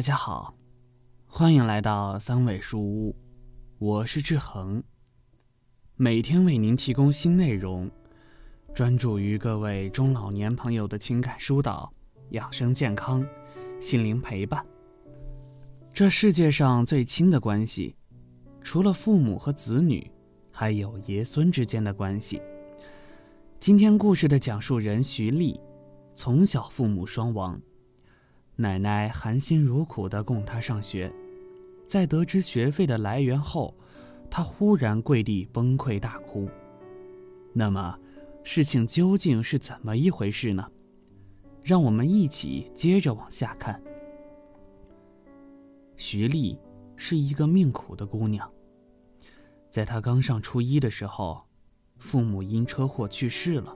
[0.00, 0.54] 大家好，
[1.26, 3.14] 欢迎来到三味书屋，
[3.78, 4.82] 我是志恒。
[5.94, 7.86] 每天为您提供新内容，
[8.72, 11.92] 专注于各位中老年朋友的情感疏导、
[12.30, 13.22] 养生健康、
[13.78, 14.64] 心灵陪伴。
[15.92, 17.94] 这世界上最亲的关系，
[18.62, 20.10] 除了父母和子女，
[20.50, 22.40] 还有爷孙之间的关系。
[23.58, 25.60] 今天故事的讲述人徐丽，
[26.14, 27.60] 从小父母双亡。
[28.60, 31.10] 奶奶含辛茹苦地供他上学，
[31.86, 33.74] 在得知学费的来源后，
[34.28, 36.46] 他忽然跪地崩溃大哭。
[37.54, 37.98] 那么，
[38.44, 40.70] 事情究竟是怎么一回事呢？
[41.62, 43.82] 让我们一起接着往下看。
[45.96, 46.58] 徐丽
[46.96, 48.46] 是一个命苦的姑娘。
[49.70, 51.40] 在她刚上初一的时候，
[51.96, 53.74] 父母因车祸去世了，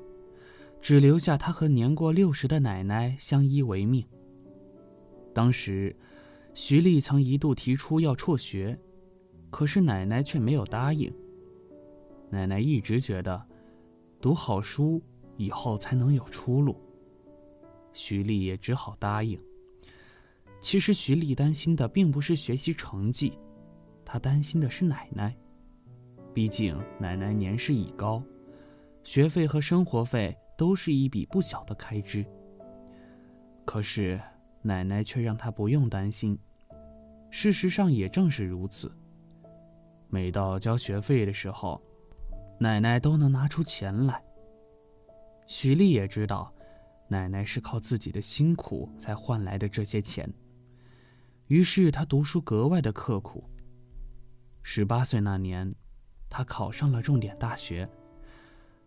[0.83, 4.05] 只留下她和年过六十的奶奶相依为命。
[5.35, 5.95] 当时，
[6.55, 8.79] 徐丽曾一度提出要辍学，
[9.51, 11.13] 可是奶奶却没有答应。
[12.31, 13.45] 奶奶一直觉得，
[14.21, 15.03] 读好书
[15.37, 16.81] 以后才能有出路。
[17.93, 19.37] 徐丽也只好答应。
[20.61, 23.37] 其实徐丽担心的并不是学习成绩，
[24.05, 25.37] 她担心的是奶奶。
[26.33, 28.23] 毕竟奶奶年事已高，
[29.03, 32.25] 学费和生活费都是一笔不小的开支。
[33.65, 34.21] 可是。
[34.67, 36.39] 奶奶却让他不用担心，
[37.31, 38.91] 事实上也正是如此。
[40.09, 41.79] 每到交学费的时候，
[42.59, 44.25] 奶奶都能拿出钱来。
[45.47, 46.51] 许丽也知道，
[47.09, 50.33] 奶奶是靠自己的辛苦才换来的这些钱，
[51.48, 53.45] 于是她读书格外的刻苦。
[54.62, 55.75] 十八岁那年，
[56.31, 57.87] 她考上了重点大学，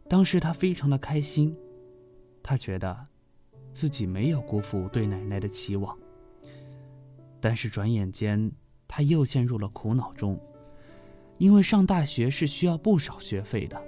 [0.09, 1.55] 当时她非常的开心，
[2.41, 3.05] 她觉得。
[3.77, 5.95] 自己没有辜负对奶奶的期望，
[7.39, 8.51] 但是转眼间，
[8.87, 10.35] 他又陷入了苦恼中，
[11.37, 13.79] 因为上大学是需要不少学费的。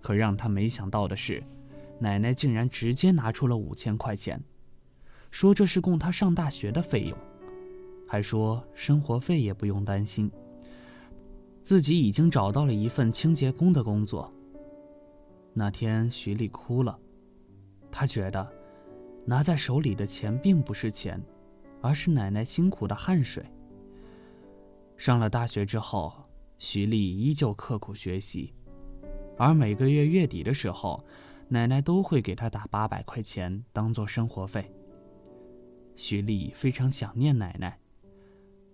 [0.00, 1.42] 可让他没想到的是，
[1.98, 4.40] 奶奶竟然直接拿出了五千块钱，
[5.32, 7.18] 说这是供他上大学的费用，
[8.06, 10.30] 还说生活费也不用担心，
[11.62, 14.32] 自己已经找到了一份清洁工的工作。
[15.52, 16.96] 那天，徐丽哭了，
[17.90, 18.57] 她觉得。
[19.28, 21.22] 拿在手里的钱并不是钱，
[21.82, 23.44] 而是奶奶辛苦的汗水。
[24.96, 26.14] 上了大学之后，
[26.56, 28.54] 徐丽依旧刻苦学习，
[29.36, 31.04] 而每个月月底的时候，
[31.46, 34.72] 奶奶都会给她打八百块钱当做生活费。
[35.94, 37.78] 徐丽非常想念奶奶，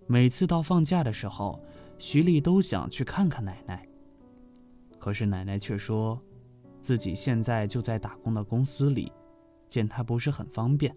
[0.07, 1.61] 每次到放假的时候，
[1.97, 3.85] 徐丽都想去看看奶奶。
[4.97, 6.17] 可是奶奶却说，
[6.81, 9.11] 自己现在就在打工的公司里。
[9.75, 10.95] 见他不是很方便，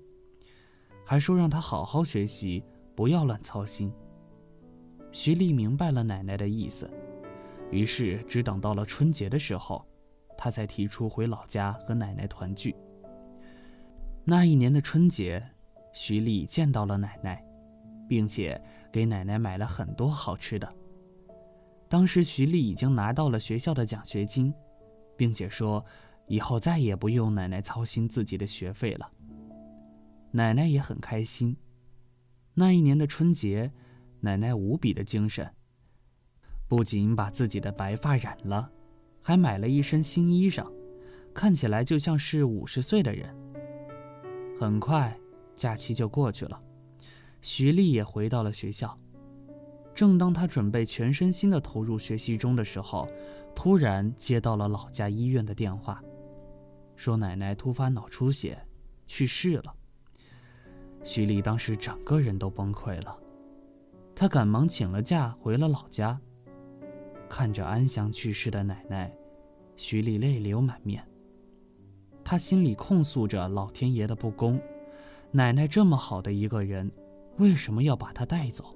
[1.05, 2.63] 还说让他好好学习，
[2.95, 3.93] 不要乱操心。
[5.11, 6.89] 徐丽明白了奶奶的意思，
[7.73, 9.85] 于是只等到了春节的时候，
[10.37, 12.73] 他才提出回老家和奶奶团聚。
[14.25, 15.45] 那一年的春节，
[15.93, 17.45] 徐丽见到了奶奶，
[18.09, 18.63] 并且
[18.93, 20.73] 给奶奶买了很多好吃的。
[21.89, 24.55] 当时徐丽已经拿到了学校的奖学金，
[25.17, 25.85] 并且说。
[26.29, 29.11] 以后再也不用奶奶操心自己的学费了。
[30.31, 31.57] 奶奶也很开心。
[32.55, 33.73] 那一年的春节，
[34.21, 35.51] 奶奶无比的精神，
[36.69, 38.71] 不仅把自己的白发染了，
[39.23, 40.71] 还买了一身新衣裳，
[41.33, 43.35] 看起来就像是五十岁的人。
[44.61, 45.17] 很快，
[45.55, 46.61] 假期就过去了，
[47.41, 48.99] 徐丽也回到了学校。
[49.95, 53.09] 正当她准备全身心的投入学习中的时候，
[53.55, 56.03] 突然接到了老家医院的电话。
[56.99, 58.61] 说奶奶突发脑出血，
[59.07, 59.73] 去世了。
[61.05, 63.17] 徐丽当时整个人都崩溃了，
[64.17, 66.21] 她赶忙请了假回了老家。
[67.29, 69.15] 看着安详去世的奶奶，
[69.77, 71.07] 徐丽泪流满面。
[72.25, 74.61] 她心里控诉着老天爷的不公：
[75.31, 76.91] 奶奶这么好的一个人，
[77.37, 78.75] 为什么要把她带走？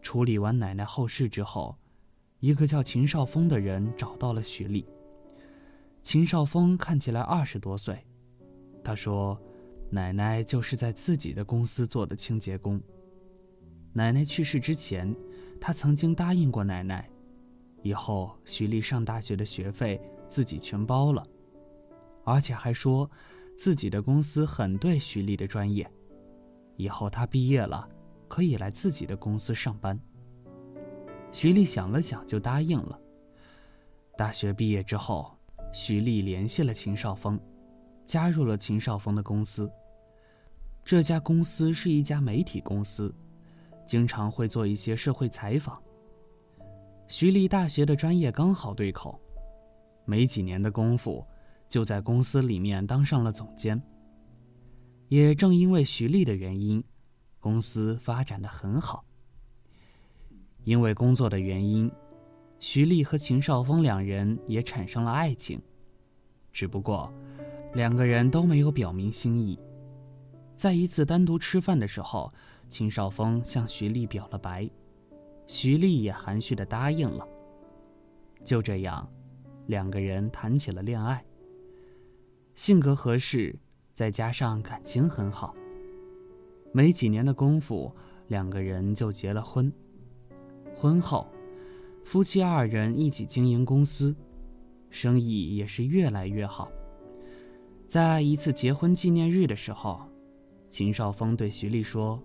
[0.00, 1.76] 处理完奶奶后事之后，
[2.40, 4.84] 一个叫秦少峰的人找到了徐丽。
[6.12, 7.98] 秦少峰看起来二十多岁，
[8.84, 9.40] 他说
[9.88, 12.78] ：“奶奶就是在自己的公司做的清洁工。
[13.94, 15.16] 奶奶去世之前，
[15.58, 17.08] 他曾经答应过奶奶，
[17.80, 19.98] 以后徐丽上大学的学费
[20.28, 21.26] 自己全包了，
[22.24, 23.10] 而且还说，
[23.56, 25.90] 自己的公司很对徐丽的专业，
[26.76, 27.88] 以后她毕业了
[28.28, 29.98] 可以来自己的公司上班。”
[31.32, 33.00] 徐丽想了想，就答应了。
[34.18, 35.34] 大学毕业之后。
[35.72, 37.40] 徐丽联系了秦少峰，
[38.04, 39.70] 加入了秦少峰的公司。
[40.84, 43.12] 这家公司是一家媒体公司，
[43.86, 45.80] 经常会做一些社会采访。
[47.08, 49.18] 徐丽大学的专业刚好对口，
[50.04, 51.24] 没几年的功夫，
[51.68, 53.80] 就在公司里面当上了总监。
[55.08, 56.82] 也正因为徐丽的原因，
[57.38, 59.04] 公司发展的很好。
[60.64, 61.90] 因为工作的原因，
[62.62, 65.60] 徐丽和秦少峰两人也产生了爱情，
[66.52, 67.12] 只不过，
[67.74, 69.58] 两个人都没有表明心意。
[70.54, 72.30] 在一次单独吃饭的时候，
[72.68, 74.70] 秦少峰向徐丽表了白，
[75.44, 77.26] 徐丽也含蓄的答应了。
[78.44, 79.10] 就这样，
[79.66, 81.24] 两个人谈起了恋爱。
[82.54, 83.58] 性格合适，
[83.92, 85.52] 再加上感情很好，
[86.72, 87.92] 没几年的功夫，
[88.28, 89.70] 两个人就结了婚。
[90.76, 91.26] 婚后，
[92.04, 94.14] 夫妻二人一起经营公司，
[94.90, 96.70] 生意也是越来越好。
[97.86, 100.00] 在一次结婚纪念日的时候，
[100.68, 102.22] 秦少峰对徐丽说：“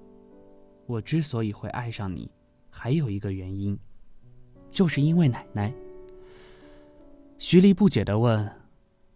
[0.88, 2.30] 我之所以会爱上你，
[2.70, 3.78] 还有一个原因，
[4.68, 5.74] 就是因为奶奶。”
[7.38, 8.50] 徐丽不解地问：“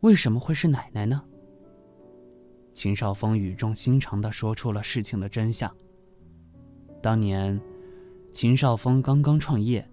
[0.01, 1.23] 为什么会是奶奶呢？”
[2.73, 5.69] 秦少峰语重心长地说出了事情的真相。
[7.01, 7.59] 当年。
[8.33, 9.85] 秦少峰刚刚创业，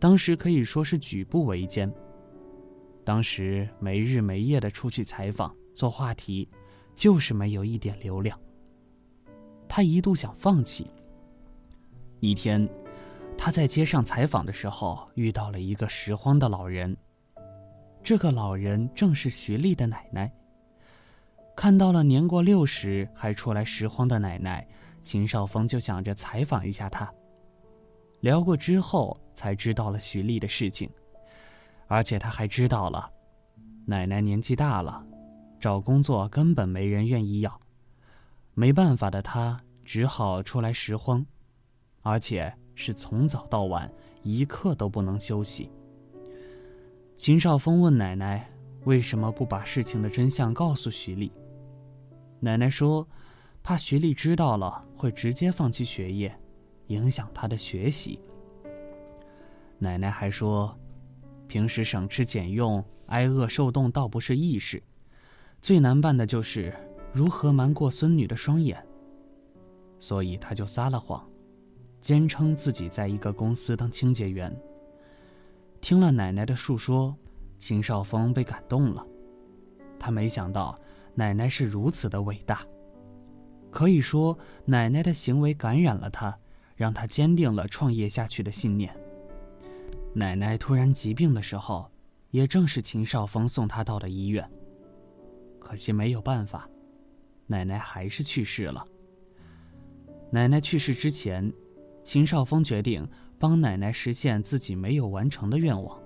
[0.00, 1.92] 当时可以说是举步维艰。
[3.04, 6.48] 当时没日没夜的出去采访做话题，
[6.94, 8.38] 就是没有一点流量。
[9.68, 10.90] 他一度想放弃。
[12.18, 12.68] 一天，
[13.36, 16.96] 他在街上采访的时候遇到了一个拾荒的老人。
[18.02, 20.32] 这个老人正是徐丽的奶奶。
[21.54, 24.66] 看到了年过六十还出来拾荒的奶奶，
[25.02, 27.12] 秦少峰就想着采访一下她。
[28.20, 30.90] 聊过之后，才知道了徐丽的事情，
[31.86, 33.10] 而且他还知道了，
[33.86, 35.04] 奶奶年纪大了，
[35.58, 37.60] 找工作根本没人愿意要，
[38.54, 41.24] 没办法的他只好出来拾荒，
[42.02, 43.90] 而且是从早到晚
[44.22, 45.70] 一刻都不能休息。
[47.16, 48.50] 秦少峰问奶奶
[48.84, 51.32] 为什么不把事情的真相告诉徐丽，
[52.38, 53.06] 奶奶说，
[53.62, 56.34] 怕徐丽知道了会直接放弃学业。
[56.90, 58.20] 影响他的学习。
[59.78, 60.76] 奶奶还说，
[61.46, 64.82] 平时省吃俭用、挨饿受冻倒不是易事，
[65.62, 66.74] 最难办的就是
[67.12, 68.84] 如何瞒过孙女的双眼。
[69.98, 71.26] 所以他就撒了谎，
[72.00, 74.54] 坚称自己在一个公司当清洁员。
[75.80, 77.16] 听了奶奶的述说，
[77.56, 79.06] 秦少峰被感动了。
[79.98, 80.78] 他没想到
[81.14, 82.66] 奶奶是如此的伟大，
[83.70, 86.36] 可以说奶奶的行为感染了他。
[86.80, 88.90] 让他坚定了创业下去的信念。
[90.14, 91.90] 奶奶突然疾病的时候，
[92.30, 94.50] 也正是秦少峰送她到的医院。
[95.58, 96.66] 可惜没有办法，
[97.46, 98.82] 奶奶还是去世了。
[100.30, 101.52] 奶奶去世之前，
[102.02, 103.06] 秦少峰决定
[103.38, 106.00] 帮奶奶实现自己没有完成的愿望，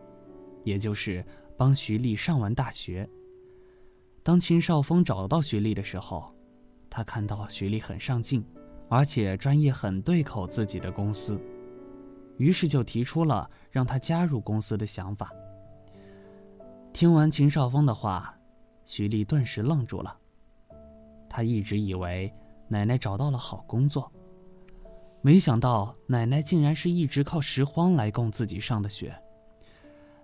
[0.65, 1.25] 也就是
[1.57, 3.09] 帮徐丽上完大学。
[4.25, 6.35] 当秦少峰找到徐丽的时候，
[6.91, 8.45] 他看到徐丽很上进。
[8.89, 11.41] 而且专业很对口自己的公司，
[12.37, 15.33] 于是就提出了让他加入公司的想法。
[16.93, 18.37] 听完秦少峰的话，
[18.85, 20.17] 徐丽顿时愣住了。
[21.29, 22.33] 她一直以为
[22.69, 24.13] 奶奶找到了好工作，
[25.21, 29.13] 没想到奶奶竟然是一直靠拾荒来供自己上的学。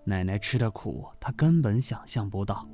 [0.04, 2.68] 奶奶吃的苦，她根本想象不到。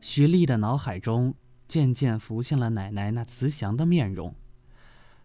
[0.00, 1.34] 徐丽的脑海中
[1.66, 4.32] 渐渐浮现了奶奶那慈祥的面容。